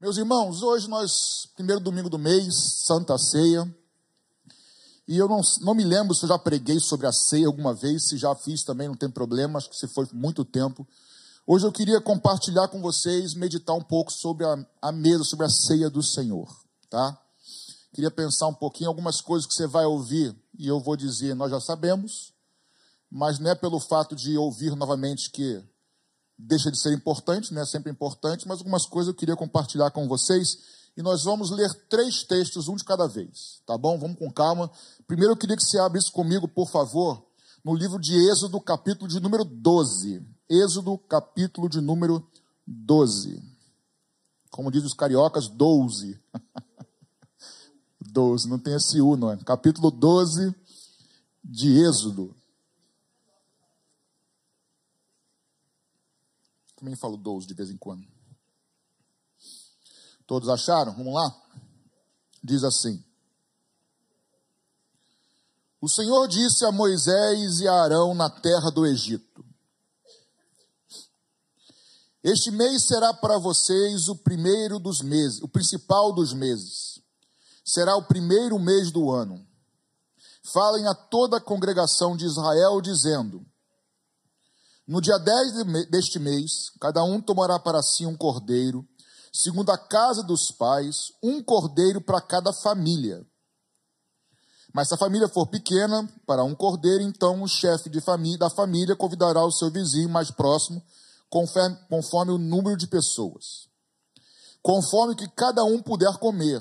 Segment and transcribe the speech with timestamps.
[0.00, 2.54] Meus irmãos, hoje nós, primeiro domingo do mês,
[2.86, 3.70] Santa Ceia,
[5.06, 8.08] e eu não, não me lembro se eu já preguei sobre a ceia alguma vez,
[8.08, 10.88] se já fiz também, não tem problema, acho que se foi muito tempo.
[11.46, 15.50] Hoje eu queria compartilhar com vocês, meditar um pouco sobre a, a mesa, sobre a
[15.50, 16.48] ceia do Senhor,
[16.88, 17.20] tá?
[17.92, 21.50] Queria pensar um pouquinho algumas coisas que você vai ouvir, e eu vou dizer, nós
[21.50, 22.32] já sabemos,
[23.10, 25.62] mas não é pelo fato de ouvir novamente que
[26.46, 27.64] deixa de ser importante, né?
[27.64, 30.58] Sempre importante, mas algumas coisas eu queria compartilhar com vocês.
[30.96, 33.98] E nós vamos ler três textos, um de cada vez, tá bom?
[33.98, 34.70] Vamos com calma.
[35.06, 37.24] Primeiro eu queria que você abrisse comigo, por favor,
[37.64, 40.22] no livro de Êxodo, capítulo de número 12.
[40.48, 42.26] Êxodo, capítulo de número
[42.66, 43.40] 12.
[44.50, 46.18] Como diz os cariocas, 12.
[48.00, 49.36] 12, não tem esse U, não é?
[49.36, 50.54] Capítulo 12
[51.44, 52.34] de Êxodo.
[56.80, 58.02] Também falo 12 de vez em quando.
[60.26, 60.94] Todos acharam?
[60.96, 61.30] Vamos lá?
[62.42, 63.04] Diz assim:
[65.78, 69.44] O Senhor disse a Moisés e a Arão na terra do Egito:
[72.24, 76.98] Este mês será para vocês o primeiro dos meses, o principal dos meses.
[77.62, 79.46] Será o primeiro mês do ano.
[80.42, 83.44] Falem a toda a congregação de Israel, dizendo:
[84.90, 88.84] no dia 10 deste mês, cada um tomará para si um cordeiro,
[89.32, 93.24] segundo a casa dos pais, um cordeiro para cada família.
[94.74, 98.96] Mas se a família for pequena, para um cordeiro, então o chefe família, da família
[98.96, 100.82] convidará o seu vizinho mais próximo,
[101.28, 103.68] conforme, conforme o número de pessoas.
[104.60, 106.60] Conforme que cada um puder comer.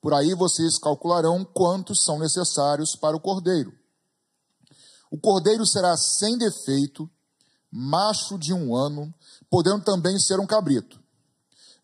[0.00, 3.72] Por aí vocês calcularão quantos são necessários para o cordeiro.
[5.10, 7.10] O cordeiro será sem defeito,
[7.70, 9.12] macho de um ano,
[9.50, 10.98] podendo também ser um cabrito.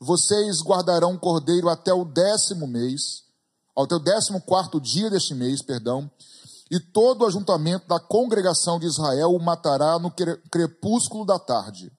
[0.00, 3.24] Vocês guardarão o cordeiro até o décimo mês,
[3.76, 6.10] até o décimo quarto dia deste mês, perdão,
[6.70, 10.10] e todo o ajuntamento da congregação de Israel o matará no
[10.50, 11.92] crepúsculo da tarde.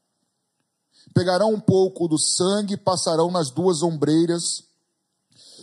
[1.13, 4.63] Pegarão um pouco do sangue e passarão nas duas ombreiras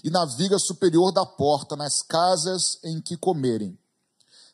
[0.04, 3.76] e na viga superior da porta, nas casas em que comerem.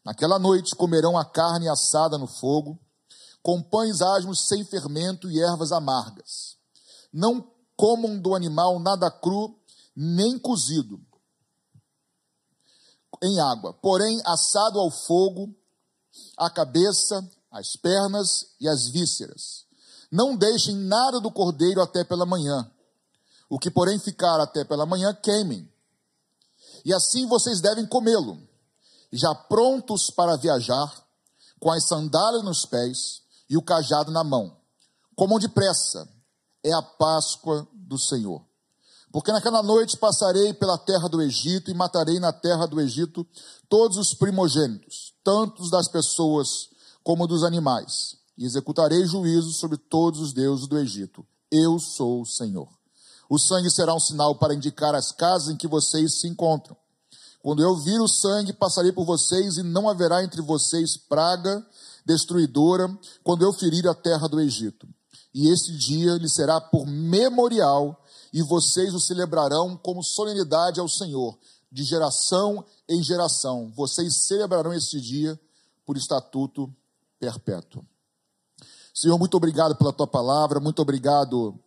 [0.04, 2.78] Naquela noite comerão a carne assada no fogo,
[3.46, 6.56] com pães asmos sem fermento e ervas amargas.
[7.12, 9.56] Não comam do animal nada cru,
[9.94, 11.00] nem cozido
[13.22, 15.54] em água, porém assado ao fogo,
[16.36, 19.64] a cabeça, as pernas e as vísceras.
[20.10, 22.68] Não deixem nada do cordeiro até pela manhã.
[23.48, 25.72] O que, porém, ficar até pela manhã, queimem.
[26.84, 28.42] E assim vocês devem comê-lo,
[29.12, 30.92] já prontos para viajar,
[31.60, 34.56] com as sandálias nos pés e o cajado na mão.
[35.14, 36.08] Comam depressa,
[36.64, 38.44] é a Páscoa do Senhor.
[39.12, 43.26] Porque naquela noite passarei pela terra do Egito e matarei na terra do Egito
[43.68, 46.68] todos os primogênitos, tanto das pessoas
[47.02, 51.24] como dos animais, e executarei juízo sobre todos os deuses do Egito.
[51.50, 52.68] Eu sou o Senhor.
[53.30, 56.76] O sangue será um sinal para indicar as casas em que vocês se encontram.
[57.40, 61.64] Quando eu vir o sangue, passarei por vocês e não haverá entre vocês praga
[62.06, 62.88] destruidora
[63.22, 64.88] quando eu ferir a terra do Egito.
[65.34, 68.02] E esse dia lhe será por memorial,
[68.32, 71.36] e vocês o celebrarão como solenidade ao Senhor,
[71.70, 73.70] de geração em geração.
[73.76, 75.38] Vocês celebrarão este dia
[75.84, 76.72] por estatuto
[77.18, 77.84] perpétuo.
[78.94, 81.58] Senhor, muito obrigado pela tua palavra, muito obrigado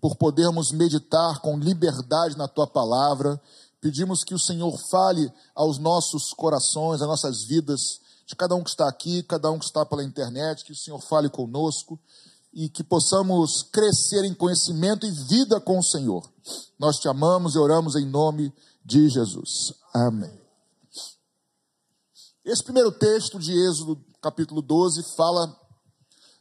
[0.00, 3.40] por podermos meditar com liberdade na tua palavra.
[3.80, 8.70] Pedimos que o Senhor fale aos nossos corações, às nossas vidas, de cada um que
[8.70, 11.98] está aqui, cada um que está pela internet, que o Senhor fale conosco
[12.52, 16.30] e que possamos crescer em conhecimento e vida com o Senhor.
[16.78, 18.52] Nós te amamos e oramos em nome
[18.84, 19.74] de Jesus.
[19.94, 20.40] Amém.
[22.44, 25.56] Esse primeiro texto de Êxodo, capítulo 12, fala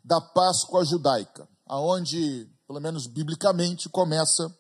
[0.03, 4.53] da Páscoa judaica, aonde, pelo menos biblicamente, começa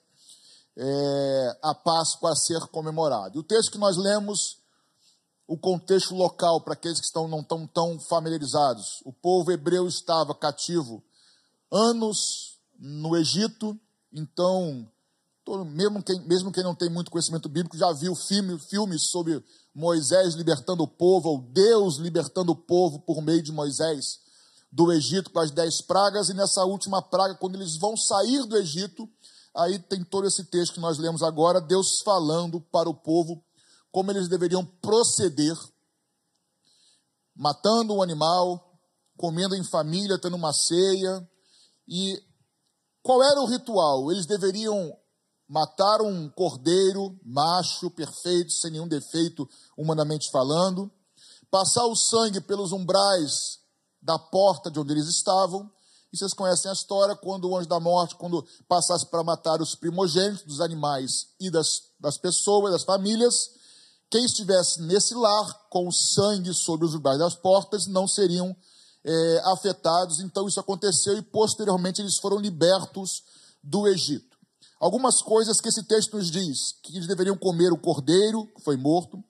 [0.77, 3.35] é, a Páscoa a ser comemorada.
[3.35, 4.60] E o texto que nós lemos
[5.51, 9.01] o contexto local para aqueles que estão, não estão tão familiarizados.
[9.03, 11.03] O povo hebreu estava cativo
[11.69, 13.77] anos no Egito,
[14.13, 14.89] então,
[15.43, 19.43] todo, mesmo, quem, mesmo quem não tem muito conhecimento bíblico, já viu filme, filmes sobre
[19.75, 24.21] Moisés libertando o povo, ou Deus libertando o povo por meio de Moisés
[24.71, 28.55] do Egito com as dez pragas, e nessa última praga, quando eles vão sair do
[28.55, 29.05] Egito,
[29.53, 33.43] aí tem todo esse texto que nós lemos agora, Deus falando para o povo
[33.91, 35.57] como eles deveriam proceder,
[37.35, 38.79] matando um animal,
[39.17, 41.29] comendo em família, tendo uma ceia.
[41.87, 42.23] E
[43.03, 44.11] qual era o ritual?
[44.11, 44.97] Eles deveriam
[45.47, 49.47] matar um cordeiro macho, perfeito, sem nenhum defeito,
[49.77, 50.89] humanamente falando,
[51.49, 53.59] passar o sangue pelos umbrais
[54.01, 55.69] da porta de onde eles estavam.
[56.13, 59.75] E vocês conhecem a história, quando o anjo da morte, quando passasse para matar os
[59.75, 63.49] primogênitos dos animais e das, das pessoas, das famílias,
[64.11, 68.53] quem estivesse nesse lar com o sangue sobre os umbrais das portas não seriam
[69.05, 70.19] é, afetados.
[70.19, 73.23] Então isso aconteceu e posteriormente eles foram libertos
[73.63, 74.37] do Egito.
[74.81, 78.75] Algumas coisas que esse texto nos diz: que eles deveriam comer o cordeiro que foi
[78.75, 79.23] morto.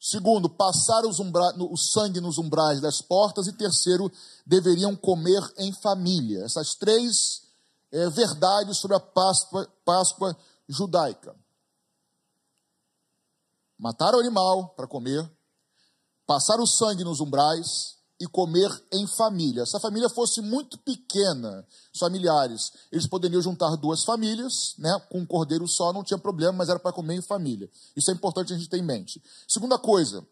[0.00, 1.52] Segundo, passar umbra...
[1.58, 3.48] o sangue nos umbrais das portas.
[3.48, 4.10] E terceiro,
[4.46, 6.44] deveriam comer em família.
[6.44, 7.42] Essas três
[7.90, 10.36] é, verdades sobre a Páscoa, Páscoa
[10.68, 11.34] judaica.
[13.80, 15.26] Matar o animal para comer,
[16.26, 19.64] passar o sangue nos umbrais e comer em família.
[19.64, 25.00] Se a família fosse muito pequena, os familiares, eles poderiam juntar duas famílias, né?
[25.10, 27.70] Com um cordeiro só não tinha problema, mas era para comer em família.
[27.96, 29.22] Isso é importante a gente ter em mente.
[29.48, 30.22] Segunda coisa,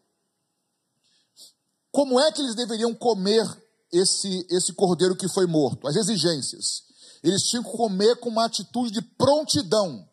[1.90, 3.46] como é que eles deveriam comer
[3.90, 5.88] esse, esse cordeiro que foi morto?
[5.88, 6.82] As exigências.
[7.22, 10.06] Eles tinham que comer com uma atitude de prontidão,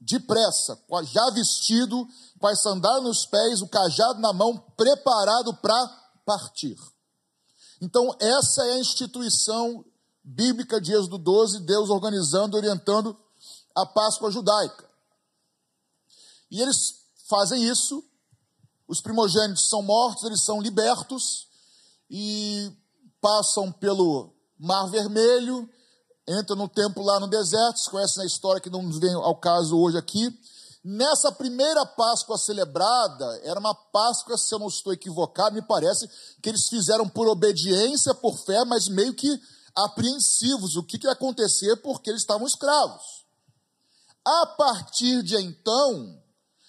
[0.00, 2.06] depressa, já vestido,
[2.38, 5.86] com as sandálias nos pés, o cajado na mão, preparado para
[6.24, 6.76] partir.
[7.80, 9.84] Então, essa é a instituição
[10.22, 13.16] bíblica de Êxodo 12, Deus organizando, orientando
[13.74, 14.88] a Páscoa judaica.
[16.50, 18.04] E eles fazem isso,
[18.86, 21.46] os primogênitos são mortos, eles são libertos
[22.10, 22.72] e
[23.20, 25.68] passam pelo Mar Vermelho,
[26.28, 29.36] entram no templo lá no deserto, vocês conhecem a história que não nos vem ao
[29.36, 30.32] caso hoje aqui,
[30.84, 36.08] Nessa primeira Páscoa celebrada, era uma Páscoa, se eu não estou equivocado, me parece
[36.40, 39.40] que eles fizeram por obediência, por fé, mas meio que
[39.74, 40.76] apreensivos.
[40.76, 43.02] O que, que ia acontecer porque eles estavam escravos.
[44.24, 46.22] A partir de então,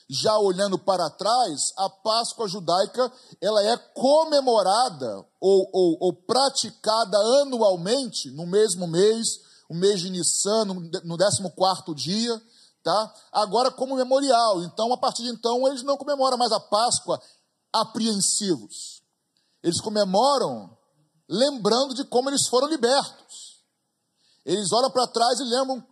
[0.09, 8.31] já olhando para trás, a Páscoa judaica ela é comemorada ou, ou, ou praticada anualmente,
[8.31, 9.39] no mesmo mês,
[9.69, 12.41] o mês de Nissan, no, no 14 dia
[12.83, 13.13] tá?
[13.31, 14.63] Agora como memorial.
[14.63, 17.21] Então, a partir de então, eles não comemoram mais a Páscoa
[17.71, 19.03] apreensivos.
[19.61, 20.75] Eles comemoram
[21.27, 23.63] lembrando de como eles foram libertos.
[24.45, 25.85] Eles olham para trás e lembram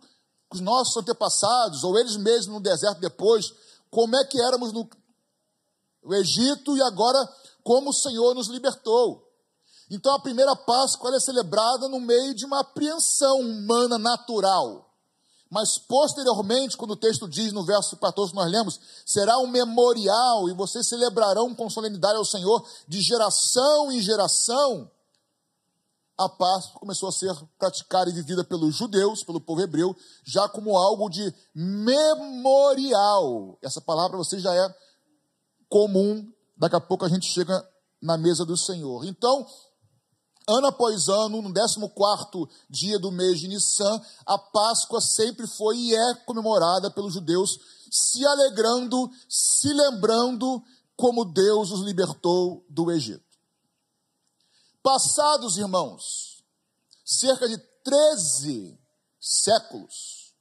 [0.52, 3.52] os nossos antepassados, ou eles mesmos no deserto depois,
[3.90, 4.88] como é que éramos no
[6.14, 7.18] Egito e agora
[7.62, 9.27] como o Senhor nos libertou.
[9.90, 14.86] Então a primeira Páscoa é celebrada no meio de uma apreensão humana natural.
[15.50, 20.48] Mas posteriormente, quando o texto diz no verso 14 que nós lemos, será um memorial
[20.48, 24.90] e vocês celebrarão com solenidade ao Senhor de geração em geração.
[26.18, 30.76] A Páscoa começou a ser praticada e vivida pelos judeus, pelo povo hebreu, já como
[30.76, 33.56] algo de memorial.
[33.62, 34.74] Essa palavra você já é
[35.68, 37.66] comum, daqui a pouco a gente chega
[38.02, 39.06] na mesa do Senhor.
[39.06, 39.46] Então,
[40.48, 45.94] ano após ano, no 14 dia do mês de Nissan, a Páscoa sempre foi e
[45.94, 47.60] é comemorada pelos judeus,
[47.90, 50.62] se alegrando, se lembrando
[50.96, 53.22] como Deus os libertou do Egito.
[54.82, 56.42] Passados, irmãos,
[57.04, 58.78] cerca de 13
[59.20, 60.34] séculos,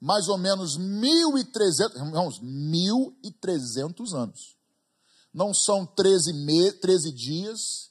[0.00, 4.56] mais ou menos 1.300, irmãos, 1.300 anos.
[5.34, 7.90] Não são 13, me, 13 dias,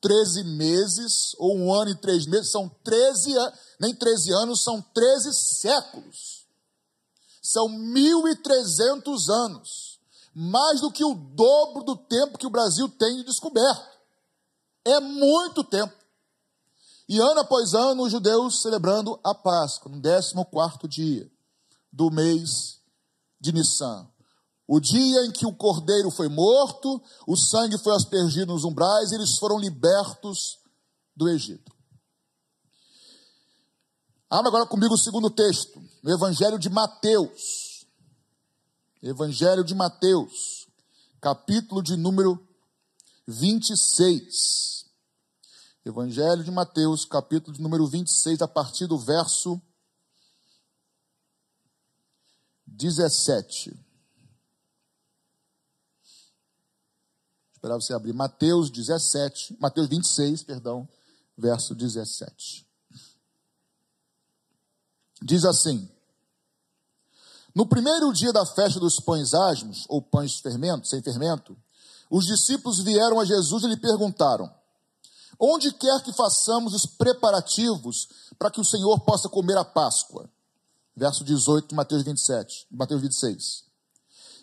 [0.00, 4.80] 13 meses, ou um ano e três meses, são 13 anos, nem 13 anos, são
[4.80, 6.46] 13 séculos.
[7.42, 9.98] São 1.300 anos.
[10.34, 13.98] Mais do que o dobro do tempo que o Brasil tem de descoberto.
[14.84, 15.94] É muito tempo.
[17.08, 21.30] E ano após ano, os judeus celebrando a Páscoa, no 14 dia
[21.92, 22.80] do mês
[23.40, 24.09] de Nissan.
[24.72, 29.16] O dia em que o cordeiro foi morto, o sangue foi aspergido nos umbrais e
[29.16, 30.60] eles foram libertos
[31.16, 31.74] do Egito.
[34.30, 37.84] Abra agora comigo o segundo texto, no Evangelho de Mateus.
[39.02, 40.68] Evangelho de Mateus,
[41.20, 42.38] capítulo de número
[43.26, 44.84] 26.
[45.84, 49.60] Evangelho de Mateus, capítulo de número 26, a partir do verso
[52.68, 53.89] 17.
[57.60, 60.88] Esperar você abrir Mateus 17, Mateus 26, perdão,
[61.36, 62.66] verso 17.
[65.20, 65.86] Diz assim:
[67.54, 71.54] No primeiro dia da festa dos pães asmos, ou pães fermento, sem fermento,
[72.08, 74.50] os discípulos vieram a Jesus e lhe perguntaram:
[75.38, 80.30] Onde quer que façamos os preparativos para que o Senhor possa comer a Páscoa?
[80.96, 83.64] verso 18 de Mateus 27, Mateus 26.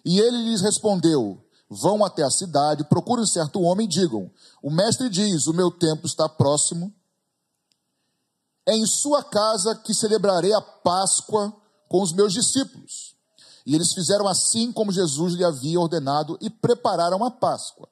[0.06, 4.32] E ele lhes respondeu: Vão até a cidade, procurem certo homem e digam:
[4.62, 6.94] O mestre diz: O meu tempo está próximo.
[8.66, 11.54] É em sua casa que celebrarei a Páscoa
[11.88, 13.16] com os meus discípulos.
[13.66, 17.90] E eles fizeram assim como Jesus lhe havia ordenado e prepararam a Páscoa.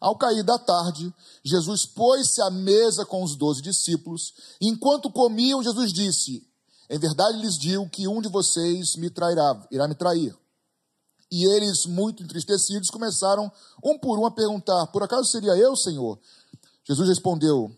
[0.00, 1.12] Ao cair da tarde,
[1.44, 4.32] Jesus pôs-se à mesa com os doze discípulos.
[4.60, 6.46] Enquanto comiam, Jesus disse:
[6.90, 10.36] Em verdade lhes digo que um de vocês me trairá, irá me trair.
[11.30, 13.50] E eles, muito entristecidos, começaram
[13.84, 16.18] um por um a perguntar: Por acaso seria eu, Senhor?
[16.86, 17.70] Jesus respondeu: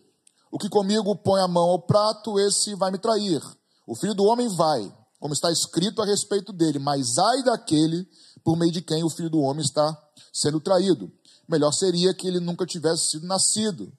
[0.51, 3.41] O que comigo põe a mão ao prato, esse vai me trair.
[3.85, 8.07] O filho do homem vai, como está escrito a respeito dele, mas ai daquele
[8.43, 9.95] por meio de quem o filho do homem está
[10.33, 11.11] sendo traído
[11.51, 13.91] melhor seria que ele nunca tivesse sido nascido.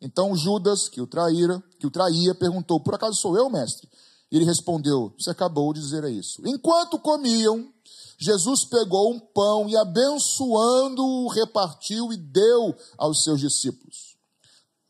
[0.00, 3.88] Então Judas, que o traíra, que o traía, perguntou: Por acaso sou eu, mestre?
[4.30, 6.40] E ele respondeu: Você acabou de dizer isso.
[6.46, 7.72] Enquanto comiam,
[8.18, 14.16] Jesus pegou um pão e, abençoando-o, repartiu e deu aos seus discípulos: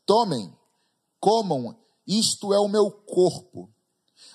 [0.05, 0.53] Tomem,
[1.19, 1.75] comam,
[2.07, 3.69] isto é o meu corpo.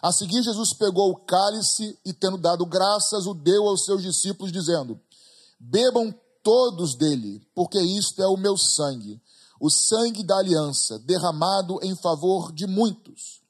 [0.03, 4.51] A seguir, Jesus pegou o cálice e, tendo dado graças, o deu aos seus discípulos,
[4.51, 5.01] dizendo:
[5.59, 9.21] Bebam todos dele, porque isto é o meu sangue,
[9.61, 13.41] o sangue da aliança, derramado em favor de muitos,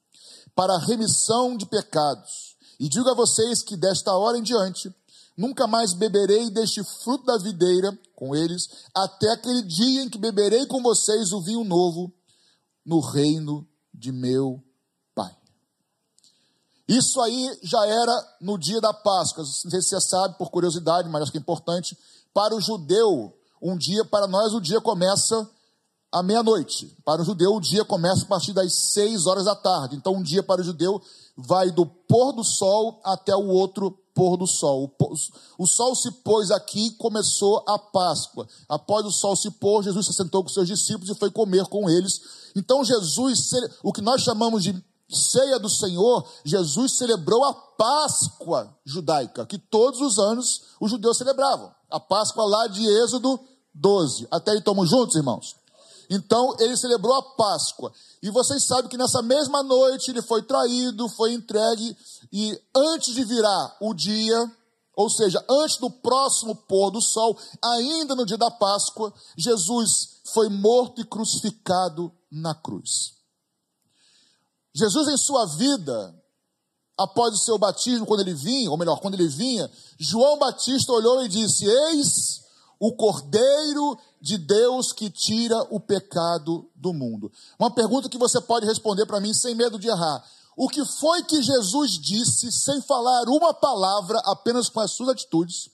[0.53, 2.57] para a remissão de pecados.
[2.77, 4.93] E digo a vocês que desta hora em diante,
[5.41, 10.67] nunca mais beberei deste fruto da videira com eles, até aquele dia em que beberei
[10.67, 12.13] com vocês o vinho novo
[12.85, 14.63] no reino de meu
[15.15, 15.35] Pai.
[16.87, 19.43] Isso aí já era no dia da Páscoa.
[19.43, 21.97] Não sei se você sabe, por curiosidade, mas acho que é importante.
[22.31, 25.49] Para o judeu, um dia, para nós, o dia começa
[26.11, 26.95] à meia-noite.
[27.05, 29.95] Para o judeu, o dia começa a partir das seis horas da tarde.
[29.95, 31.01] Então, um dia para o judeu
[31.37, 34.93] vai do pôr do sol até o outro pôr do sol.
[35.57, 38.47] O sol se pôs aqui e começou a Páscoa.
[38.67, 41.89] Após o sol se pôr, Jesus se sentou com seus discípulos e foi comer com
[41.89, 42.19] eles.
[42.55, 43.49] Então, Jesus,
[43.81, 49.99] o que nós chamamos de ceia do Senhor, Jesus celebrou a Páscoa judaica, que todos
[50.01, 51.71] os anos os judeus celebravam.
[51.89, 53.39] A Páscoa lá de Êxodo
[53.73, 54.27] 12.
[54.29, 55.60] Até aí estamos juntos, irmãos?
[56.13, 57.89] Então ele celebrou a Páscoa.
[58.21, 61.95] E vocês sabem que nessa mesma noite ele foi traído, foi entregue,
[62.33, 64.51] e antes de virar o dia,
[64.93, 70.49] ou seja, antes do próximo pôr do sol, ainda no dia da Páscoa, Jesus foi
[70.49, 73.13] morto e crucificado na cruz.
[74.75, 76.13] Jesus, em sua vida,
[76.97, 81.23] após o seu batismo, quando ele vinha, ou melhor, quando ele vinha, João Batista olhou
[81.23, 82.41] e disse: Eis
[82.81, 87.31] o Cordeiro de Deus que tira o pecado do mundo.
[87.59, 90.23] Uma pergunta que você pode responder para mim sem medo de errar.
[90.55, 95.69] O que foi que Jesus disse sem falar uma palavra, apenas com as suas atitudes?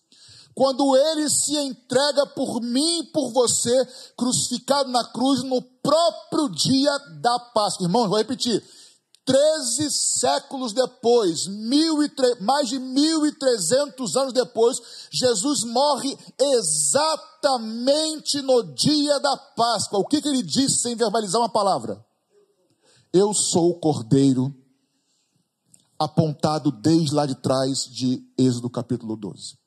[0.56, 6.98] Quando ele se entrega por mim e por você, crucificado na cruz no próprio dia
[7.22, 7.86] da Páscoa.
[7.86, 8.63] Irmãos, vou repetir.
[9.28, 14.82] Treze séculos depois, mil e mais de mil e trezentos anos depois,
[15.12, 20.00] Jesus morre exatamente no dia da Páscoa.
[20.00, 22.02] O que, que ele disse sem verbalizar uma palavra?
[23.12, 24.56] Eu sou o cordeiro
[26.00, 29.58] apontado desde lá de trás de Êxodo capítulo 12.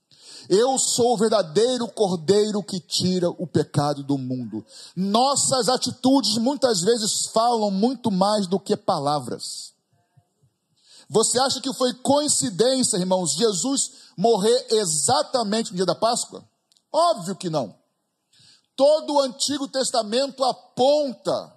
[0.49, 4.65] Eu sou o verdadeiro cordeiro que tira o pecado do mundo.
[4.97, 9.73] Nossas atitudes muitas vezes falam muito mais do que palavras.
[11.09, 16.49] Você acha que foi coincidência, irmãos, Jesus morrer exatamente no dia da Páscoa?
[16.93, 17.75] Óbvio que não.
[18.77, 21.53] Todo o Antigo Testamento aponta,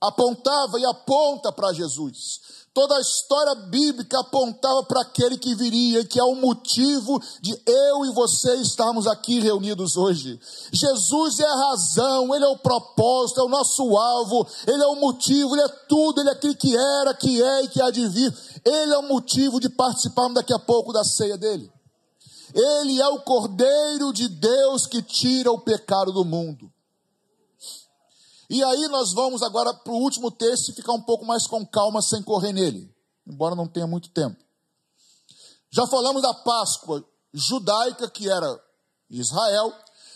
[0.00, 2.59] apontava e aponta para Jesus.
[2.72, 8.06] Toda a história bíblica apontava para aquele que viria, que é o motivo de eu
[8.06, 10.38] e você estarmos aqui reunidos hoje.
[10.72, 14.94] Jesus é a razão, ele é o propósito, é o nosso alvo, ele é o
[14.94, 18.06] motivo, ele é tudo, ele é aquele que era, que é e que há de
[18.06, 18.32] vir.
[18.64, 21.68] Ele é o motivo de participarmos daqui a pouco da ceia dele.
[22.54, 26.70] Ele é o Cordeiro de Deus que tira o pecado do mundo.
[28.50, 31.64] E aí nós vamos agora para o último texto e ficar um pouco mais com
[31.64, 32.92] calma sem correr nele,
[33.24, 34.36] embora não tenha muito tempo.
[35.70, 38.60] Já falamos da Páscoa judaica, que era
[39.08, 39.72] Israel.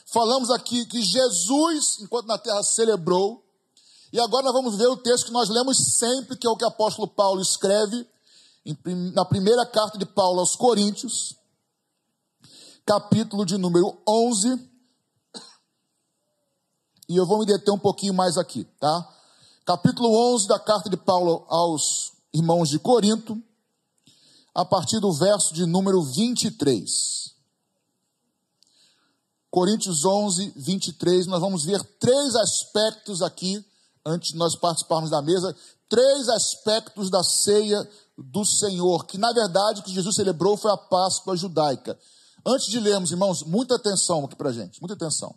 [0.06, 3.40] Falamos aqui que Jesus, enquanto na terra, celebrou.
[4.12, 6.64] E agora nós vamos ver o texto que nós lemos sempre, que é o que
[6.64, 8.04] o apóstolo Paulo escreve
[9.14, 11.36] na primeira carta de Paulo aos Coríntios,
[12.84, 14.73] capítulo de número 11
[17.08, 19.08] e eu vou me deter um pouquinho mais aqui, tá?
[19.64, 23.40] Capítulo 11 da carta de Paulo aos irmãos de Corinto.
[24.54, 27.34] a partir do verso de número 23.
[29.50, 33.64] Coríntios 11, 23, nós vamos ver três aspectos aqui,
[34.06, 35.56] antes de nós participarmos da mesa,
[35.88, 40.76] três aspectos da ceia do Senhor, que na verdade o que Jesus celebrou foi a
[40.76, 41.98] Páscoa judaica.
[42.46, 45.34] Antes de lermos, irmãos, muita atenção aqui para gente, muita atenção.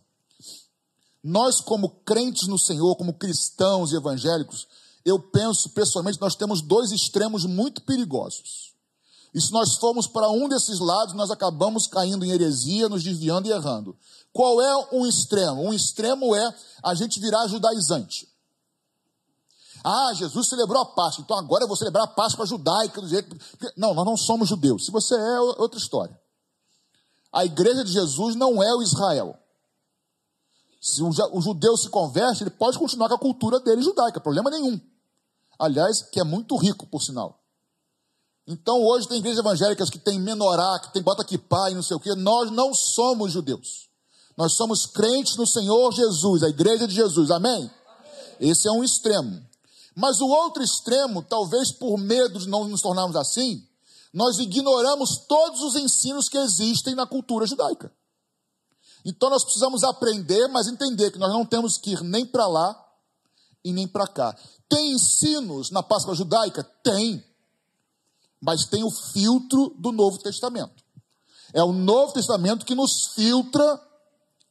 [1.23, 4.67] Nós, como crentes no Senhor, como cristãos e evangélicos,
[5.03, 8.73] eu penso pessoalmente, nós temos dois extremos muito perigosos.
[9.33, 13.47] E se nós formos para um desses lados, nós acabamos caindo em heresia, nos desviando
[13.47, 13.95] e errando.
[14.33, 15.61] Qual é um extremo?
[15.61, 18.27] Um extremo é a gente virar judaizante.
[19.83, 23.35] Ah, Jesus celebrou a Páscoa, então agora eu vou celebrar a Páscoa judaica do jeito.
[23.75, 24.85] Não, nós não somos judeus.
[24.85, 26.19] Se você é, é outra história.
[27.31, 29.37] A igreja de Jesus não é o Israel.
[30.79, 34.79] Se o judeu se converte, ele pode continuar com a cultura dele judaica, problema nenhum.
[35.59, 37.39] Aliás, que é muito rico, por sinal.
[38.47, 41.99] Então hoje tem igrejas evangélicas que tem menorá, que tem bota pai, não sei o
[41.99, 42.15] quê.
[42.15, 43.89] Nós não somos judeus.
[44.37, 47.31] Nós somos crentes no Senhor Jesus, a igreja de Jesus.
[47.31, 47.51] Amém?
[47.51, 47.71] Amém?
[48.39, 49.41] Esse é um extremo.
[49.95, 53.67] Mas o outro extremo, talvez por medo de não nos tornarmos assim,
[54.13, 57.91] nós ignoramos todos os ensinos que existem na cultura judaica.
[59.07, 62.77] Então nós precisamos aprender, mas entender que nós não temos que ir nem para lá
[63.63, 64.37] e nem para cá.
[64.67, 66.61] Tem ensinos na Páscoa judaica?
[66.83, 67.23] Tem.
[68.41, 70.83] Mas tem o filtro do Novo Testamento.
[71.53, 73.81] É o Novo Testamento que nos filtra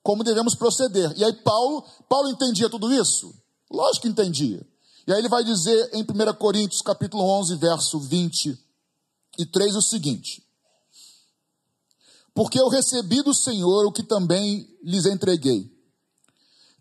[0.02, 1.12] como devemos proceder.
[1.18, 3.34] E aí Paulo, Paulo entendia tudo isso?
[3.70, 4.66] Lógico que entendia.
[5.06, 10.45] E aí ele vai dizer em 1 Coríntios capítulo 11, verso 23 o seguinte:
[12.36, 15.74] Porque eu recebi do Senhor o que também lhes entreguei,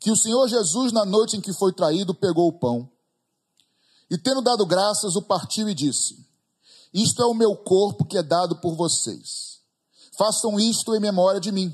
[0.02, 2.92] que o Senhor Jesus na noite em que foi traído pegou o pão
[4.12, 6.28] e tendo dado graças o partiu e disse:
[6.94, 9.62] Isto é o meu corpo que é dado por vocês.
[10.18, 11.74] Façam isto em memória de mim.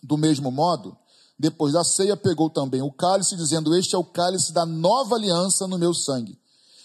[0.00, 0.96] Do mesmo modo,
[1.36, 5.66] depois da ceia, pegou também o cálice, dizendo: Este é o cálice da nova aliança
[5.66, 6.40] no meu sangue.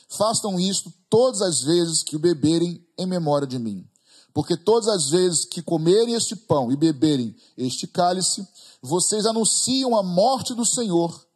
[0.10, 3.88] Façam isto todas as vezes que o beberem em memória de mim.
[4.34, 8.48] Porque todas as vezes que comerem este pão e beberem este cálice,
[8.82, 11.28] vocês anunciam a morte do Senhor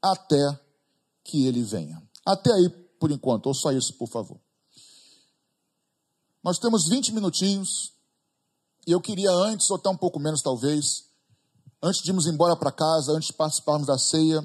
[0.00, 0.60] até
[1.24, 2.02] que ele venha.
[2.24, 2.68] Até aí,
[3.00, 4.38] por enquanto, ou só isso, por favor.
[6.42, 7.92] Nós temos 20 minutinhos,
[8.86, 11.04] e eu queria antes, ou até um pouco menos talvez,
[11.82, 14.42] antes de irmos embora para casa, antes de participarmos da ceia,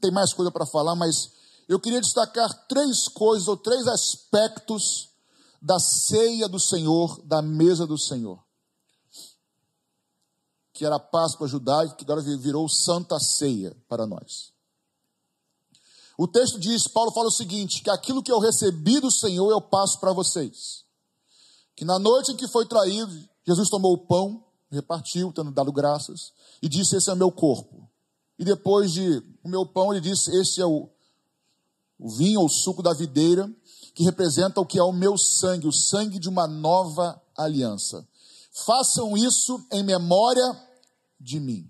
[0.00, 1.32] tem mais coisa para falar, mas
[1.68, 5.09] eu queria destacar três coisas ou três aspectos
[5.60, 8.42] da ceia do Senhor, da mesa do Senhor.
[10.72, 14.52] Que era a Páscoa judaica, que agora virou Santa Ceia para nós.
[16.16, 19.60] O texto diz, Paulo fala o seguinte: que aquilo que eu recebi do Senhor eu
[19.60, 20.84] passo para vocês.
[21.74, 23.10] Que na noite em que foi traído,
[23.46, 27.88] Jesus tomou o pão, repartiu, tendo dado graças, e disse: Esse é meu corpo.
[28.38, 30.88] E depois de o meu pão, ele disse: Esse é o,
[31.98, 33.50] o vinho ou suco da videira,
[33.94, 38.06] que representa o que é o meu sangue, o sangue de uma nova aliança.
[38.64, 40.44] Façam isso em memória
[41.18, 41.68] de mim.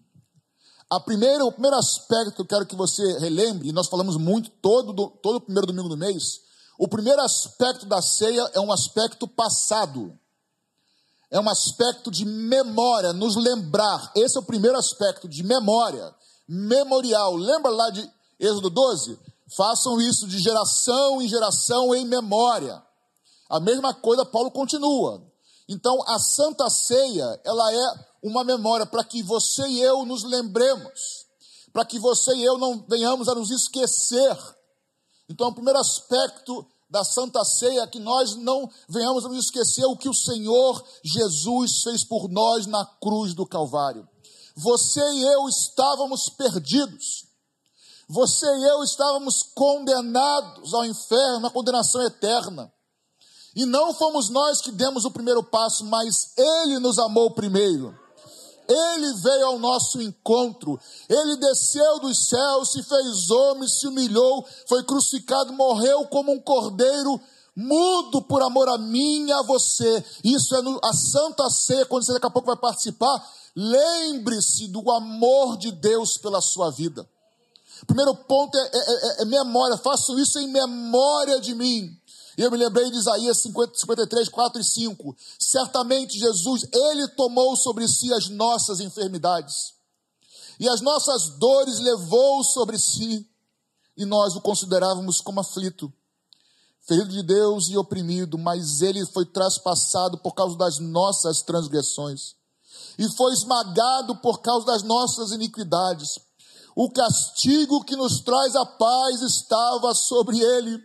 [0.88, 4.50] A primeira, o primeiro aspecto que eu quero que você relembre, e nós falamos muito
[4.62, 6.40] todo, todo o primeiro domingo do mês,
[6.78, 10.18] o primeiro aspecto da ceia é um aspecto passado
[11.30, 14.10] é um aspecto de memória, nos lembrar.
[14.16, 16.12] Esse é o primeiro aspecto de memória,
[16.48, 17.36] memorial.
[17.36, 19.18] Lembra lá de Êxodo 12?
[19.56, 22.82] Façam isso de geração em geração em memória.
[23.48, 25.22] A mesma coisa Paulo continua.
[25.68, 31.26] Então, a Santa Ceia, ela é uma memória para que você e eu nos lembremos,
[31.72, 34.36] para que você e eu não venhamos a nos esquecer.
[35.28, 39.96] Então, o primeiro aspecto da Santa Ceia, que nós não venhamos a nos esquecer o
[39.96, 44.08] que o Senhor Jesus fez por nós na cruz do Calvário.
[44.56, 47.29] Você e eu estávamos perdidos.
[48.12, 52.72] Você e eu estávamos condenados ao inferno, à condenação eterna.
[53.54, 57.96] E não fomos nós que demos o primeiro passo, mas Ele nos amou primeiro.
[58.68, 64.84] Ele veio ao nosso encontro, ele desceu dos céus, se fez homem, se humilhou, foi
[64.84, 67.20] crucificado, morreu como um cordeiro
[67.56, 70.04] mudo por amor a mim e a você.
[70.24, 73.24] Isso é no, a Santa Ceia, quando você daqui a pouco vai participar.
[73.54, 77.08] Lembre-se do amor de Deus pela sua vida.
[77.86, 81.96] Primeiro ponto é, é, é, é memória, faço isso em memória de mim.
[82.36, 85.16] E eu me lembrei de Isaías 50, 53, 4 e 5.
[85.38, 89.74] Certamente Jesus, ele tomou sobre si as nossas enfermidades.
[90.58, 93.26] E as nossas dores levou sobre si.
[93.96, 95.92] E nós o considerávamos como aflito,
[96.86, 102.34] ferido de Deus e oprimido, mas ele foi traspassado por causa das nossas transgressões
[102.98, 106.18] e foi esmagado por causa das nossas iniquidades.
[106.74, 110.82] O castigo que nos traz a paz estava sobre ele,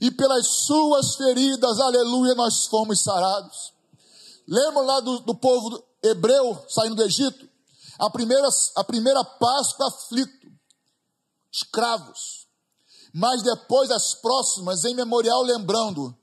[0.00, 3.72] e pelas suas feridas, aleluia, nós fomos sarados.
[4.46, 7.48] Lembra lá do, do povo hebreu saindo do Egito?
[7.98, 10.46] A primeira, a primeira Páscoa aflito,
[11.50, 12.46] escravos.
[13.12, 16.14] Mas depois as próximas, em memorial, lembrando,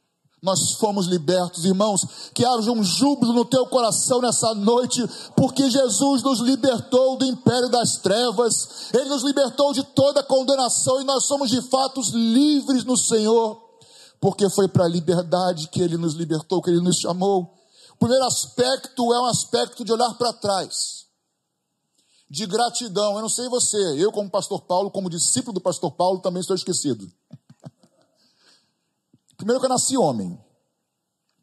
[0.44, 2.06] nós fomos libertos, irmãos.
[2.34, 5.02] Que haja um júbilo no teu coração nessa noite,
[5.38, 11.06] porque Jesus nos libertou do império das trevas, Ele nos libertou de toda condenação e
[11.06, 13.58] nós somos de fato livres no Senhor,
[14.20, 17.54] porque foi para a liberdade que Ele nos libertou, que Ele nos chamou.
[17.94, 21.06] O primeiro aspecto é um aspecto de olhar para trás,
[22.30, 23.16] de gratidão.
[23.16, 26.56] Eu não sei você, eu, como pastor Paulo, como discípulo do pastor Paulo, também estou
[26.56, 27.10] esquecido.
[29.38, 30.40] Primeiro que eu nasci homem.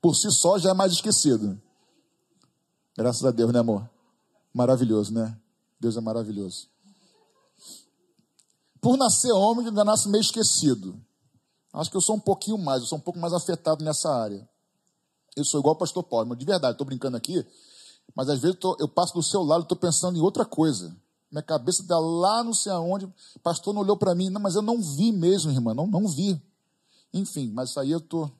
[0.00, 1.60] Por si só já é mais esquecido.
[2.96, 3.88] Graças a Deus, né, amor?
[4.52, 5.38] Maravilhoso, né?
[5.78, 6.68] Deus é maravilhoso.
[8.80, 10.98] Por nascer homem, ainda nasce meio esquecido.
[11.72, 14.48] Acho que eu sou um pouquinho mais, eu sou um pouco mais afetado nessa área.
[15.36, 17.46] Eu sou igual o pastor Paulo, mas de verdade, estou brincando aqui,
[18.14, 20.44] mas às vezes eu, tô, eu passo do seu lado e estou pensando em outra
[20.44, 20.96] coisa.
[21.30, 23.08] Minha cabeça está lá não sei aonde,
[23.42, 26.42] pastor não olhou para mim, não, mas eu não vi mesmo, irmã, não, não vi.
[27.12, 28.30] Enfim, mas isso aí eu estou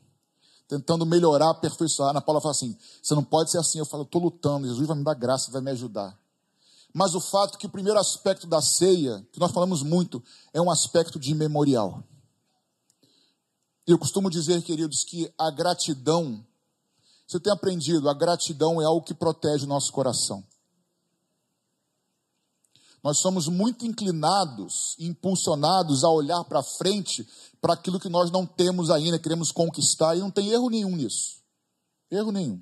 [0.68, 2.10] tentando melhorar, aperfeiçoar.
[2.10, 3.78] Ana Paula fala assim: você não pode ser assim.
[3.78, 6.16] Eu falo, estou lutando, Jesus vai me dar graça, vai me ajudar.
[6.92, 10.70] Mas o fato que o primeiro aspecto da ceia, que nós falamos muito, é um
[10.70, 12.02] aspecto de memorial.
[13.86, 16.44] Eu costumo dizer, queridos, que a gratidão,
[17.26, 20.44] você tem aprendido, a gratidão é algo que protege o nosso coração.
[23.02, 27.26] Nós somos muito inclinados, impulsionados a olhar para frente
[27.60, 31.40] para aquilo que nós não temos ainda, queremos conquistar, e não tem erro nenhum nisso.
[32.10, 32.60] Erro nenhum.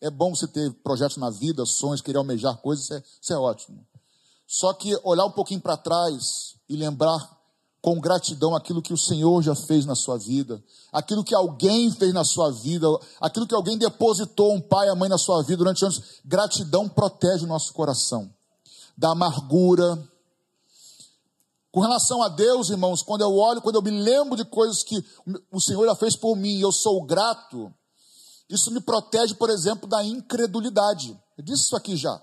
[0.00, 3.36] É bom você ter projetos na vida, sonhos, querer almejar coisas, isso é, isso é
[3.36, 3.84] ótimo.
[4.46, 7.36] Só que olhar um pouquinho para trás e lembrar
[7.82, 12.12] com gratidão aquilo que o Senhor já fez na sua vida, aquilo que alguém fez
[12.12, 12.86] na sua vida,
[13.20, 16.20] aquilo que alguém depositou, um pai, a mãe na sua vida durante anos.
[16.24, 18.32] Gratidão protege o nosso coração
[18.98, 19.96] da amargura.
[21.70, 25.04] Com relação a Deus, irmãos, quando eu olho, quando eu me lembro de coisas que
[25.52, 27.72] o Senhor já fez por mim e eu sou grato,
[28.50, 31.16] isso me protege, por exemplo, da incredulidade.
[31.36, 32.20] Eu disse isso aqui já.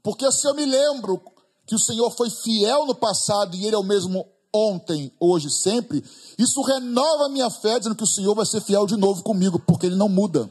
[0.00, 1.20] Porque se eu me lembro
[1.66, 4.24] que o Senhor foi fiel no passado e Ele é o mesmo
[4.54, 6.04] ontem, hoje, sempre,
[6.38, 9.58] isso renova a minha fé, dizendo que o Senhor vai ser fiel de novo comigo,
[9.58, 10.48] porque Ele não muda.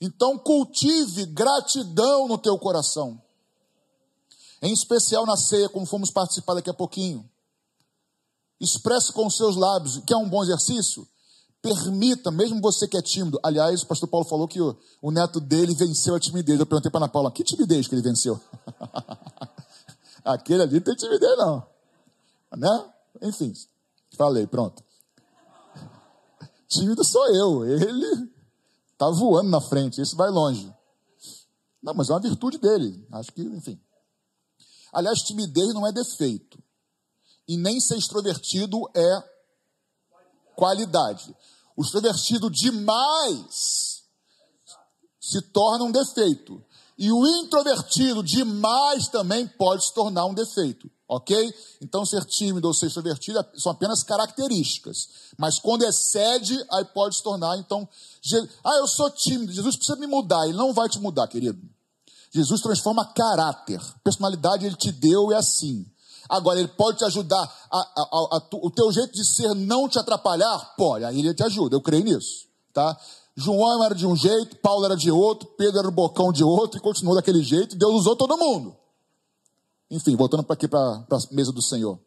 [0.00, 3.20] Então cultive gratidão no teu coração
[4.62, 7.28] em especial na ceia, como fomos participar daqui a pouquinho.
[8.60, 11.06] Expresse com os seus lábios, quer um bom exercício?
[11.60, 13.38] Permita, mesmo você que é tímido.
[13.42, 16.58] Aliás, o pastor Paulo falou que o, o neto dele venceu a timidez.
[16.58, 18.40] Eu perguntei para Ana Paula, que timidez que ele venceu?
[20.24, 21.66] Aquele ali não tem timidez, não.
[22.56, 22.84] Né?
[23.22, 23.52] Enfim,
[24.16, 24.82] falei, pronto.
[26.68, 28.30] Tímido sou eu, ele
[28.92, 30.72] está voando na frente, isso vai longe.
[31.82, 33.06] Não, mas é uma virtude dele.
[33.12, 33.80] Acho que, enfim.
[34.92, 36.62] Aliás, timidez não é defeito.
[37.48, 39.24] E nem ser extrovertido é
[40.56, 41.34] qualidade.
[41.76, 44.02] O extrovertido demais
[45.20, 46.64] se torna um defeito.
[46.98, 50.90] E o introvertido demais também pode se tornar um defeito.
[51.08, 51.54] Ok?
[51.80, 55.08] Então, ser tímido ou ser extrovertido são apenas características.
[55.36, 57.58] Mas quando excede, aí pode se tornar.
[57.58, 57.88] Então,
[58.64, 60.48] ah, eu sou tímido, Jesus precisa me mudar.
[60.48, 61.60] Ele não vai te mudar, querido.
[62.36, 63.80] Jesus transforma caráter.
[64.04, 65.86] Personalidade ele te deu é assim.
[66.28, 69.98] Agora, ele pode te ajudar, a, a, a, o teu jeito de ser não te
[69.98, 70.74] atrapalhar?
[70.76, 72.46] Pode, aí ele te ajuda, eu creio nisso.
[72.72, 72.98] Tá?
[73.36, 76.78] João era de um jeito, Paulo era de outro, Pedro era um bocão de outro,
[76.78, 78.76] e continuou daquele jeito, Deus usou todo mundo.
[79.90, 81.98] Enfim, voltando para aqui para a mesa do Senhor.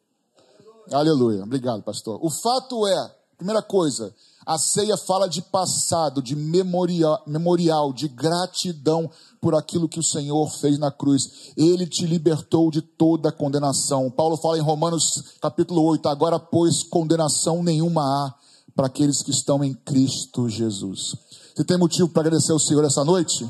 [0.91, 1.43] Aleluia.
[1.43, 2.19] Obrigado, pastor.
[2.21, 4.13] O fato é, primeira coisa,
[4.49, 9.07] a ceia fala de passado, de memorial, memorial, de gratidão
[9.39, 11.53] por aquilo que o Senhor fez na cruz.
[11.55, 14.09] Ele te libertou de toda condenação.
[14.09, 18.33] Paulo fala em Romanos capítulo 8: agora, pois, condenação nenhuma há
[18.75, 21.15] para aqueles que estão em Cristo Jesus.
[21.55, 23.47] Você tem motivo para agradecer ao Senhor essa noite?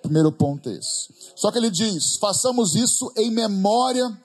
[0.00, 1.12] Primeiro ponto é esse.
[1.34, 4.16] Só que ele diz: façamos isso em memória,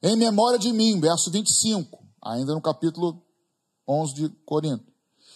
[0.00, 3.25] em memória de mim, verso 25, ainda no capítulo
[3.88, 4.92] 11 de Corinto.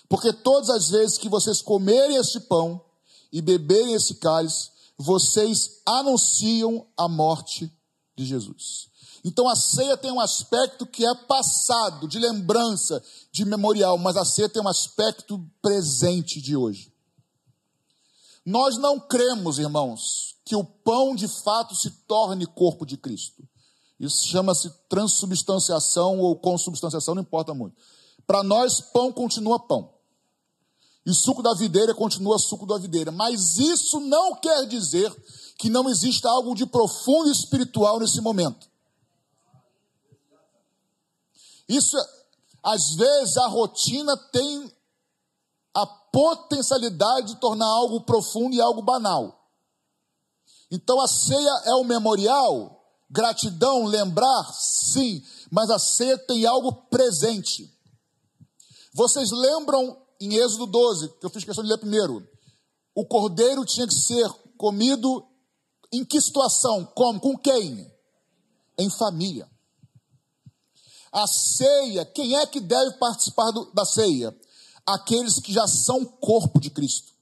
[0.09, 2.85] Porque todas as vezes que vocês comerem este pão
[3.33, 7.73] e beberem esse cálice, vocês anunciam a morte
[8.17, 8.91] de Jesus.
[9.25, 14.25] Então a ceia tem um aspecto que é passado, de lembrança, de memorial, mas a
[14.25, 16.93] ceia tem um aspecto presente de hoje.
[18.45, 23.47] Nós não cremos, irmãos, que o pão de fato se torne corpo de Cristo.
[23.99, 27.77] Isso chama-se transubstanciação ou consubstanciação, não importa muito.
[28.31, 29.93] Para nós, pão continua pão.
[31.05, 33.11] E suco da videira continua suco da videira.
[33.11, 35.13] Mas isso não quer dizer
[35.59, 38.71] que não exista algo de profundo espiritual nesse momento.
[41.69, 41.97] Isso,
[42.63, 44.73] às vezes, a rotina tem
[45.75, 49.45] a potencialidade de tornar algo profundo e algo banal.
[50.71, 57.80] Então a ceia é o memorial, gratidão, lembrar, sim, mas a ceia tem algo presente.
[58.93, 62.27] Vocês lembram em Êxodo 12, que eu fiz questão de ler primeiro,
[62.95, 65.27] o cordeiro tinha que ser comido
[65.93, 66.85] em que situação?
[66.85, 67.21] Como?
[67.21, 67.91] Com quem?
[68.79, 69.49] Em família.
[71.13, 74.37] A ceia, quem é que deve participar do, da ceia?
[74.87, 77.13] Aqueles que já são corpo de Cristo.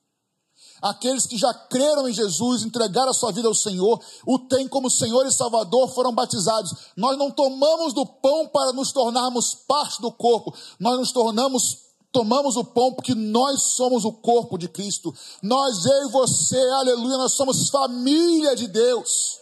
[0.81, 4.91] Aqueles que já creram em Jesus, entregaram a sua vida ao Senhor, o têm como
[4.91, 6.73] Senhor e Salvador, foram batizados.
[6.97, 12.57] Nós não tomamos do pão para nos tornarmos parte do corpo, nós nos tornamos tomamos
[12.57, 15.15] o pão porque nós somos o corpo de Cristo.
[15.43, 19.39] Nós, eu e você, aleluia, nós somos família de Deus.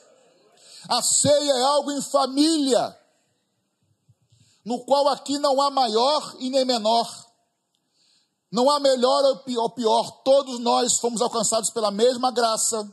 [0.89, 2.97] A ceia é algo em família
[4.67, 7.26] no qual aqui não há maior e nem menor.
[8.57, 9.23] Não há melhor
[9.59, 12.91] ou pior, todos nós fomos alcançados pela mesma graça,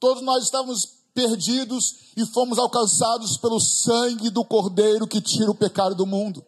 [0.00, 5.94] todos nós estávamos perdidos e fomos alcançados pelo sangue do Cordeiro que tira o pecado
[5.94, 6.44] do mundo.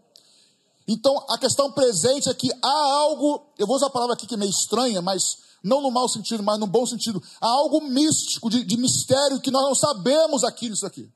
[0.89, 4.35] Então, a questão presente é que há algo, eu vou usar a palavra aqui que
[4.35, 7.23] é meio estranha, mas não no mau sentido, mas no bom sentido.
[7.41, 11.09] Há algo místico, de, de mistério que nós não sabemos aqui nisso aqui.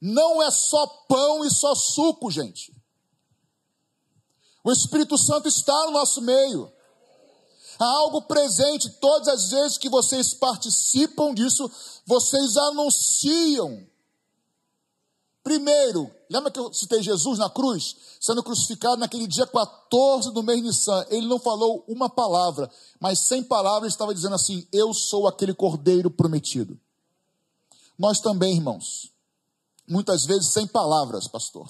[0.00, 2.77] Não é só pão e só suco, gente.
[4.64, 6.70] O Espírito Santo está no nosso meio.
[7.78, 11.70] Há algo presente, todas as vezes que vocês participam disso,
[12.04, 13.86] vocês anunciam.
[15.44, 20.58] Primeiro, lembra que eu citei Jesus na cruz, sendo crucificado naquele dia 14 do mês
[20.58, 21.06] de Nissan?
[21.08, 26.10] Ele não falou uma palavra, mas sem palavras estava dizendo assim: Eu sou aquele cordeiro
[26.10, 26.78] prometido.
[27.96, 29.10] Nós também, irmãos,
[29.88, 31.68] muitas vezes sem palavras, pastor,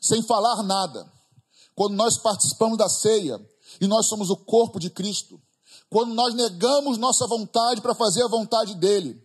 [0.00, 1.08] sem falar nada.
[1.74, 3.40] Quando nós participamos da ceia
[3.80, 5.40] e nós somos o corpo de Cristo,
[5.88, 9.20] quando nós negamos nossa vontade para fazer a vontade dele,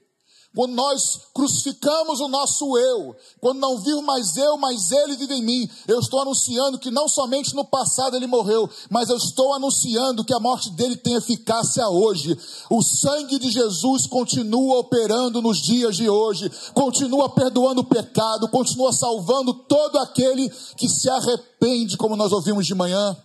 [0.57, 5.43] quando nós crucificamos o nosso eu, quando não vivo mais eu, mas ele vive em
[5.43, 10.25] mim, eu estou anunciando que não somente no passado ele morreu, mas eu estou anunciando
[10.25, 12.35] que a morte dele tem eficácia hoje.
[12.71, 18.91] O sangue de Jesus continua operando nos dias de hoje, continua perdoando o pecado, continua
[18.91, 23.15] salvando todo aquele que se arrepende, como nós ouvimos de manhã.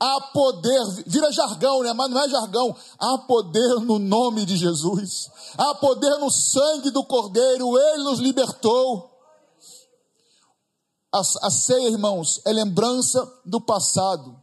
[0.00, 1.92] Há poder, vira jargão, né?
[1.92, 2.74] Mas não é jargão.
[2.98, 5.30] Há poder no nome de Jesus.
[5.58, 7.78] Há poder no sangue do Cordeiro.
[7.78, 9.10] Ele nos libertou.
[11.12, 14.40] A, a ceia, irmãos, é lembrança do passado.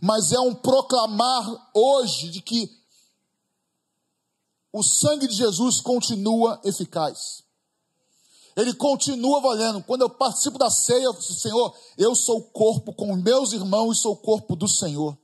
[0.00, 2.70] Mas é um proclamar hoje de que
[4.72, 7.43] o sangue de Jesus continua eficaz
[8.56, 9.82] ele continua valendo.
[9.82, 13.98] Quando eu participo da ceia, eu falo, Senhor, eu sou o corpo com meus irmãos
[13.98, 15.16] e sou o corpo do Senhor.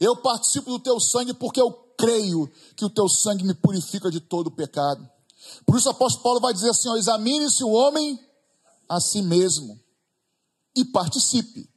[0.00, 4.20] Eu participo do teu sangue porque eu creio que o teu sangue me purifica de
[4.20, 5.08] todo o pecado.
[5.64, 8.18] Por isso o apóstolo Paulo vai dizer assim: examine-se o homem
[8.88, 9.78] a si mesmo
[10.74, 11.70] e participe.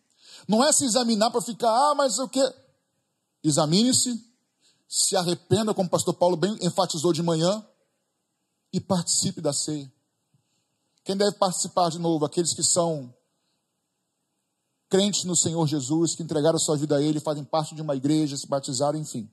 [0.47, 2.41] Não é se examinar para ficar, ah, mas o que?
[3.43, 4.19] Examine-se,
[4.87, 7.63] se arrependa, como o pastor Paulo bem enfatizou de manhã,
[8.73, 9.91] e participe da ceia.
[11.05, 12.25] Quem deve participar de novo?
[12.25, 13.13] Aqueles que são
[14.89, 18.35] crentes no Senhor Jesus, que entregaram sua vida a Ele, fazem parte de uma igreja,
[18.35, 19.29] se batizaram, enfim.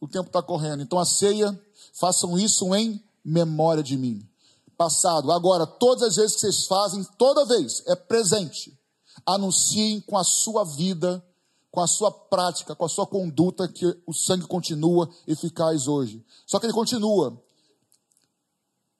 [0.00, 0.82] O tempo está correndo.
[0.82, 1.58] Então a ceia,
[1.92, 4.28] façam isso em memória de mim.
[4.76, 5.30] Passado.
[5.30, 8.76] Agora, todas as vezes que vocês fazem, toda vez, é presente.
[9.24, 11.24] Anunciem com a sua vida,
[11.70, 16.26] com a sua prática, com a sua conduta, que o sangue continua eficaz hoje.
[16.46, 17.40] Só que ele continua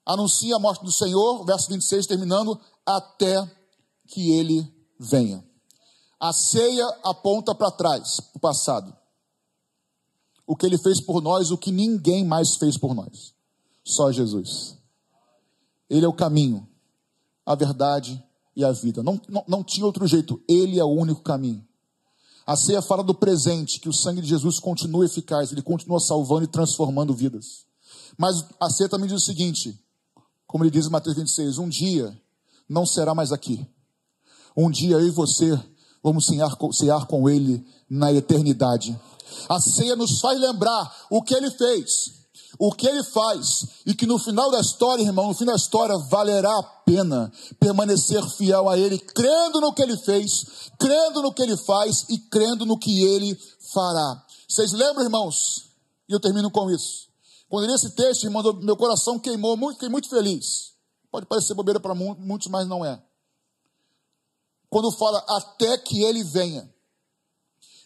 [0.07, 3.45] anuncia a morte do Senhor, verso 26, terminando, até
[4.07, 4.65] que ele
[4.97, 5.43] venha.
[6.17, 8.95] A ceia aponta para trás, para o passado.
[10.47, 13.33] O que ele fez por nós, o que ninguém mais fez por nós.
[13.83, 14.77] Só Jesus.
[15.89, 16.67] Ele é o caminho,
[17.45, 18.23] a verdade
[18.55, 19.03] e a vida.
[19.03, 20.41] Não, não, não tinha outro jeito.
[20.47, 21.67] Ele é o único caminho.
[22.45, 26.45] A ceia fala do presente, que o sangue de Jesus continua eficaz, ele continua salvando
[26.45, 27.65] e transformando vidas.
[28.17, 29.77] Mas a ceia também diz o seguinte:
[30.47, 32.17] Como ele diz em Mateus 26, um dia
[32.69, 33.67] não será mais aqui.
[34.55, 35.59] Um dia eu e você
[36.07, 38.97] vamos cear, cear com ele na eternidade.
[39.49, 42.13] A ceia nos faz lembrar o que ele fez,
[42.57, 45.97] o que ele faz, e que no final da história, irmão, no fim da história,
[46.09, 51.41] valerá a pena permanecer fiel a ele, crendo no que ele fez, crendo no que
[51.41, 53.37] ele faz e crendo no que ele
[53.73, 54.23] fará.
[54.47, 55.67] Vocês lembram, irmãos?
[56.07, 57.06] E eu termino com isso.
[57.49, 60.73] Quando li esse texto, irmão, meu coração queimou, muito, fiquei muito feliz.
[61.09, 63.01] Pode parecer bobeira para muitos, mas não é.
[64.69, 66.69] Quando fala até que ele venha.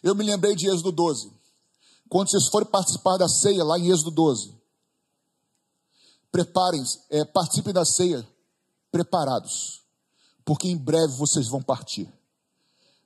[0.02, 1.32] Eu me lembrei de Êxodo 12.
[2.08, 4.52] Quando vocês forem participar da ceia, lá em Êxodo 12,
[6.32, 8.26] preparem-se, é, participem da ceia
[8.90, 9.80] preparados,
[10.44, 12.12] porque em breve vocês vão partir.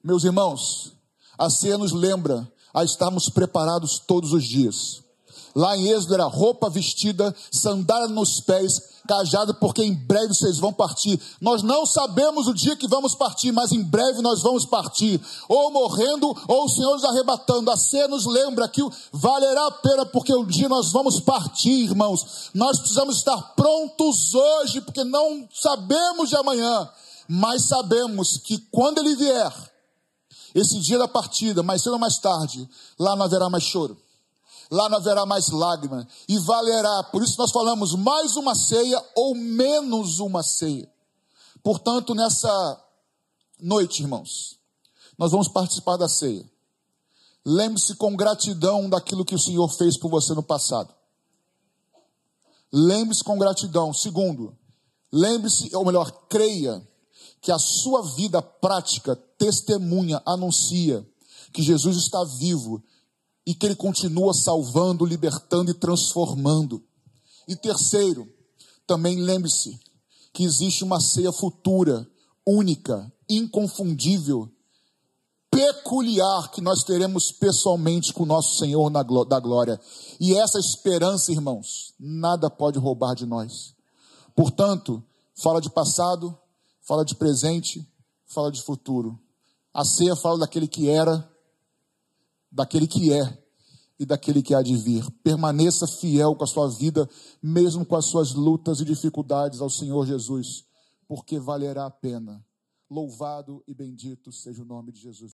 [0.02, 0.92] Meus irmãos,
[1.38, 5.02] a ceia nos lembra a estarmos preparados todos os dias.
[5.56, 10.70] Lá em Êxodo era roupa vestida, sandália nos pés, cajado, porque em breve vocês vão
[10.70, 11.18] partir.
[11.40, 15.18] Nós não sabemos o dia que vamos partir, mas em breve nós vamos partir.
[15.48, 17.70] Ou morrendo, ou o Senhor nos arrebatando.
[17.70, 22.50] A ceia nos lembra que valerá a pena, porque um dia nós vamos partir, irmãos.
[22.52, 26.86] Nós precisamos estar prontos hoje, porque não sabemos de amanhã,
[27.26, 29.54] mas sabemos que quando Ele vier,
[30.54, 33.96] esse dia da partida, mais cedo ou mais tarde, lá não haverá mais choro
[34.70, 37.02] lá não haverá mais lágrima, e valerá.
[37.04, 40.90] Por isso nós falamos mais uma ceia ou menos uma ceia.
[41.62, 42.84] Portanto, nessa
[43.60, 44.58] noite, irmãos,
[45.18, 46.48] nós vamos participar da ceia.
[47.44, 50.92] Lembre-se com gratidão daquilo que o Senhor fez por você no passado.
[52.72, 53.94] Lembre-se com gratidão.
[53.94, 54.56] Segundo,
[55.12, 56.86] lembre-se, ou melhor, creia
[57.40, 61.08] que a sua vida prática testemunha, anuncia
[61.52, 62.82] que Jesus está vivo
[63.46, 66.82] e que Ele continua salvando, libertando e transformando.
[67.46, 68.28] E terceiro,
[68.86, 69.78] também lembre-se
[70.32, 72.06] que existe uma ceia futura,
[72.44, 74.50] única, inconfundível,
[75.50, 79.80] peculiar, que nós teremos pessoalmente com o nosso Senhor na, da glória.
[80.20, 83.74] E essa esperança, irmãos, nada pode roubar de nós.
[84.34, 85.02] Portanto,
[85.34, 86.36] fala de passado,
[86.82, 87.88] fala de presente,
[88.26, 89.18] fala de futuro.
[89.72, 91.26] A ceia fala daquele que era,
[92.50, 93.46] daquele que é
[93.98, 95.08] e daquele que há de vir.
[95.22, 97.08] Permaneça fiel com a sua vida,
[97.42, 100.64] mesmo com as suas lutas e dificuldades ao Senhor Jesus,
[101.08, 102.44] porque valerá a pena.
[102.88, 105.24] Louvado e bendito seja o nome de Jesus.